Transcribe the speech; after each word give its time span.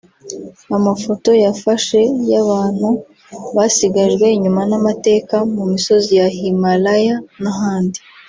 Amafoto 0.77 1.29
yafashe 1.43 1.99
y’abantu 2.31 2.87
basigajwe 3.55 4.25
inyuma 4.35 4.61
n’amateka 4.69 5.35
mu 5.55 5.63
misozi 5.73 6.11
ya 6.19 6.27
Himalaya 6.37 7.15
n’ahandi 7.41 7.99